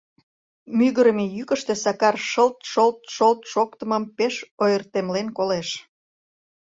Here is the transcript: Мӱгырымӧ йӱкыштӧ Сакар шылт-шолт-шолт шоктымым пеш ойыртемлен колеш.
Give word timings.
Мӱгырымӧ 0.77 1.25
йӱкыштӧ 1.35 1.73
Сакар 1.83 2.15
шылт-шолт-шолт 2.29 3.41
шоктымым 3.51 4.03
пеш 4.17 4.35
ойыртемлен 4.61 5.27
колеш. 5.37 5.69